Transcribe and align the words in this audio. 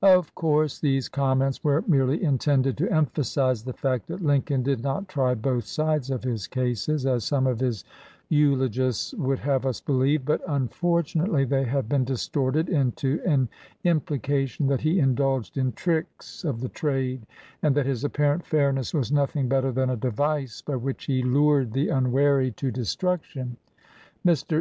THE 0.00 0.04
JURY 0.04 0.10
LAWYER 0.10 0.18
Of 0.18 0.34
course 0.34 0.78
these 0.80 1.08
comments 1.08 1.62
were 1.62 1.84
merely 1.86 2.24
in 2.24 2.38
tended 2.38 2.76
to 2.78 2.90
emphasize 2.90 3.62
the 3.62 3.72
fact 3.72 4.08
that 4.08 4.20
Lincoln 4.20 4.64
did 4.64 4.82
not 4.82 5.06
try 5.06 5.36
both 5.36 5.62
sides 5.64 6.10
of 6.10 6.24
his 6.24 6.48
cases, 6.48 7.06
as 7.06 7.22
some 7.22 7.46
of 7.46 7.60
his 7.60 7.84
eulogists 8.28 9.14
would 9.14 9.38
have 9.38 9.64
us 9.64 9.80
believe; 9.80 10.24
but 10.24 10.44
unfortu 10.48 11.22
nately 11.22 11.44
they 11.44 11.62
have 11.62 11.88
been 11.88 12.02
distorted 12.02 12.68
into 12.68 13.20
an 13.24 13.48
implica 13.84 14.48
tion 14.48 14.66
that 14.66 14.80
he 14.80 14.98
indulged 14.98 15.56
in 15.56 15.70
tricks 15.70 16.42
of 16.42 16.58
the 16.60 16.68
trade, 16.68 17.24
and 17.62 17.76
that 17.76 17.86
his 17.86 18.02
apparent 18.02 18.44
fairness 18.44 18.92
was 18.92 19.12
nothing 19.12 19.46
better 19.48 19.70
than 19.70 19.88
a 19.90 19.96
device 19.96 20.62
by 20.62 20.74
which 20.74 21.04
he 21.04 21.22
lured 21.22 21.72
the 21.74 21.90
unwary 21.90 22.50
to 22.50 22.72
destruction. 22.72 23.56
Mr. 24.26 24.56